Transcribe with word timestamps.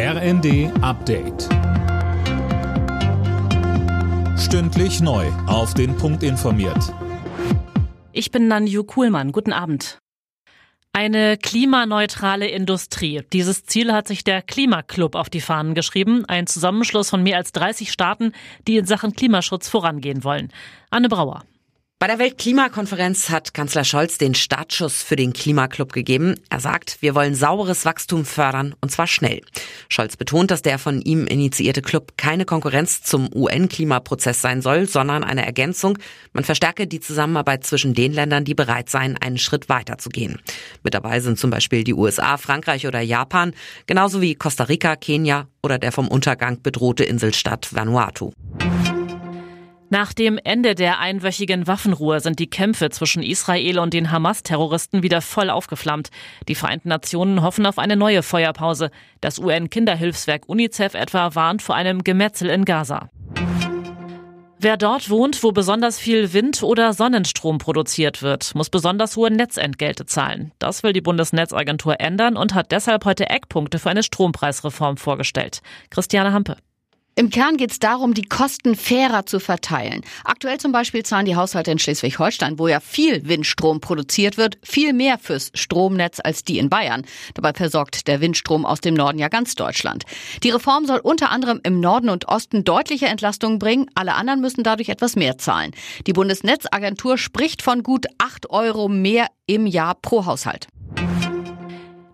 RND 0.00 0.70
Update. 0.80 1.48
Stündlich 4.38 5.00
neu. 5.00 5.26
Auf 5.48 5.74
den 5.74 5.96
Punkt 5.96 6.22
informiert. 6.22 6.94
Ich 8.12 8.30
bin 8.30 8.46
Nanju 8.46 8.84
Kuhlmann. 8.84 9.32
Guten 9.32 9.52
Abend. 9.52 9.98
Eine 10.92 11.36
klimaneutrale 11.36 12.46
Industrie. 12.46 13.22
Dieses 13.32 13.64
Ziel 13.64 13.92
hat 13.92 14.06
sich 14.06 14.22
der 14.22 14.40
Klimaclub 14.40 15.16
auf 15.16 15.30
die 15.30 15.40
Fahnen 15.40 15.74
geschrieben, 15.74 16.24
ein 16.26 16.46
Zusammenschluss 16.46 17.10
von 17.10 17.24
mehr 17.24 17.36
als 17.36 17.50
30 17.50 17.90
Staaten, 17.90 18.34
die 18.68 18.76
in 18.76 18.84
Sachen 18.84 19.14
Klimaschutz 19.14 19.68
vorangehen 19.68 20.22
wollen. 20.22 20.52
Anne 20.90 21.08
Brauer. 21.08 21.42
Bei 22.00 22.06
der 22.06 22.20
Weltklimakonferenz 22.20 23.28
hat 23.28 23.54
Kanzler 23.54 23.82
Scholz 23.82 24.18
den 24.18 24.36
Startschuss 24.36 25.02
für 25.02 25.16
den 25.16 25.32
Klimaclub 25.32 25.92
gegeben. 25.92 26.36
Er 26.48 26.60
sagt, 26.60 26.98
wir 27.00 27.16
wollen 27.16 27.34
sauberes 27.34 27.84
Wachstum 27.84 28.24
fördern 28.24 28.76
und 28.80 28.92
zwar 28.92 29.08
schnell. 29.08 29.40
Scholz 29.88 30.16
betont, 30.16 30.52
dass 30.52 30.62
der 30.62 30.78
von 30.78 31.02
ihm 31.02 31.26
initiierte 31.26 31.82
Club 31.82 32.12
keine 32.16 32.44
Konkurrenz 32.44 33.02
zum 33.02 33.28
UN-Klimaprozess 33.34 34.40
sein 34.40 34.62
soll, 34.62 34.86
sondern 34.86 35.24
eine 35.24 35.44
Ergänzung. 35.44 35.98
Man 36.32 36.44
verstärke 36.44 36.86
die 36.86 37.00
Zusammenarbeit 37.00 37.64
zwischen 37.64 37.94
den 37.94 38.12
Ländern, 38.12 38.44
die 38.44 38.54
bereit 38.54 38.88
seien, 38.88 39.16
einen 39.16 39.38
Schritt 39.38 39.68
weiter 39.68 39.98
zu 39.98 40.08
gehen. 40.08 40.38
Mit 40.84 40.94
dabei 40.94 41.18
sind 41.18 41.36
zum 41.36 41.50
Beispiel 41.50 41.82
die 41.82 41.94
USA, 41.94 42.36
Frankreich 42.36 42.86
oder 42.86 43.00
Japan, 43.00 43.54
genauso 43.88 44.20
wie 44.20 44.36
Costa 44.36 44.62
Rica, 44.62 44.94
Kenia 44.94 45.48
oder 45.64 45.80
der 45.80 45.90
vom 45.90 46.06
Untergang 46.06 46.62
bedrohte 46.62 47.02
Inselstaat 47.02 47.74
Vanuatu. 47.74 48.30
Nach 49.90 50.12
dem 50.12 50.38
Ende 50.42 50.74
der 50.74 50.98
einwöchigen 50.98 51.66
Waffenruhe 51.66 52.20
sind 52.20 52.38
die 52.38 52.50
Kämpfe 52.50 52.90
zwischen 52.90 53.22
Israel 53.22 53.78
und 53.78 53.94
den 53.94 54.10
Hamas-Terroristen 54.10 55.02
wieder 55.02 55.22
voll 55.22 55.48
aufgeflammt. 55.48 56.10
Die 56.46 56.54
Vereinten 56.54 56.90
Nationen 56.90 57.42
hoffen 57.42 57.64
auf 57.64 57.78
eine 57.78 57.96
neue 57.96 58.22
Feuerpause. 58.22 58.90
Das 59.22 59.38
UN-Kinderhilfswerk 59.38 60.46
UNICEF 60.46 60.92
etwa 60.92 61.34
warnt 61.34 61.62
vor 61.62 61.74
einem 61.74 62.04
Gemetzel 62.04 62.50
in 62.50 62.66
Gaza. 62.66 63.08
Wer 64.60 64.76
dort 64.76 65.08
wohnt, 65.08 65.42
wo 65.42 65.52
besonders 65.52 65.98
viel 65.98 66.34
Wind- 66.34 66.62
oder 66.62 66.92
Sonnenstrom 66.92 67.56
produziert 67.58 68.22
wird, 68.22 68.54
muss 68.54 68.68
besonders 68.68 69.16
hohe 69.16 69.30
Netzentgelte 69.30 70.04
zahlen. 70.04 70.52
Das 70.58 70.82
will 70.82 70.92
die 70.92 71.00
Bundesnetzagentur 71.00 72.00
ändern 72.00 72.36
und 72.36 72.54
hat 72.54 72.72
deshalb 72.72 73.04
heute 73.06 73.30
Eckpunkte 73.30 73.78
für 73.78 73.88
eine 73.88 74.02
Strompreisreform 74.02 74.96
vorgestellt. 74.96 75.60
Christiane 75.90 76.32
Hampe. 76.32 76.56
Im 77.18 77.30
Kern 77.30 77.56
geht 77.56 77.72
es 77.72 77.80
darum, 77.80 78.14
die 78.14 78.22
Kosten 78.22 78.76
fairer 78.76 79.26
zu 79.26 79.40
verteilen. 79.40 80.02
Aktuell 80.22 80.60
zum 80.60 80.70
Beispiel 80.70 81.02
zahlen 81.02 81.26
die 81.26 81.34
Haushalte 81.34 81.72
in 81.72 81.80
Schleswig-Holstein, 81.80 82.60
wo 82.60 82.68
ja 82.68 82.78
viel 82.78 83.26
Windstrom 83.26 83.80
produziert 83.80 84.36
wird, 84.36 84.56
viel 84.62 84.92
mehr 84.92 85.18
fürs 85.18 85.50
Stromnetz 85.52 86.20
als 86.22 86.44
die 86.44 86.58
in 86.58 86.68
Bayern. 86.68 87.04
Dabei 87.34 87.54
versorgt 87.54 88.06
der 88.06 88.20
Windstrom 88.20 88.64
aus 88.64 88.80
dem 88.80 88.94
Norden 88.94 89.18
ja 89.18 89.26
ganz 89.26 89.56
Deutschland. 89.56 90.04
Die 90.44 90.50
Reform 90.50 90.86
soll 90.86 91.00
unter 91.00 91.30
anderem 91.30 91.58
im 91.64 91.80
Norden 91.80 92.08
und 92.08 92.28
Osten 92.28 92.62
deutliche 92.62 93.06
Entlastungen 93.06 93.58
bringen. 93.58 93.90
Alle 93.96 94.14
anderen 94.14 94.40
müssen 94.40 94.62
dadurch 94.62 94.88
etwas 94.88 95.16
mehr 95.16 95.38
zahlen. 95.38 95.72
Die 96.06 96.12
Bundesnetzagentur 96.12 97.18
spricht 97.18 97.62
von 97.62 97.82
gut 97.82 98.06
acht 98.18 98.48
Euro 98.50 98.86
mehr 98.88 99.26
im 99.46 99.66
Jahr 99.66 99.96
pro 99.96 100.24
Haushalt. 100.24 100.68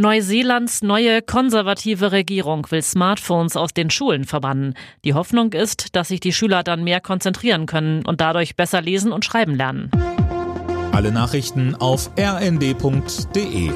Neuseelands 0.00 0.82
neue 0.82 1.22
konservative 1.22 2.12
Regierung 2.12 2.70
will 2.70 2.82
Smartphones 2.82 3.56
aus 3.56 3.74
den 3.74 3.90
Schulen 3.90 4.22
verbannen. 4.22 4.74
Die 5.04 5.12
Hoffnung 5.12 5.52
ist, 5.52 5.96
dass 5.96 6.06
sich 6.06 6.20
die 6.20 6.32
Schüler 6.32 6.62
dann 6.62 6.84
mehr 6.84 7.00
konzentrieren 7.00 7.66
können 7.66 8.06
und 8.06 8.20
dadurch 8.20 8.54
besser 8.54 8.80
lesen 8.80 9.10
und 9.10 9.24
schreiben 9.24 9.56
lernen. 9.56 9.90
Alle 10.92 11.10
Nachrichten 11.10 11.74
auf 11.74 12.12
rnd.de 12.16 13.72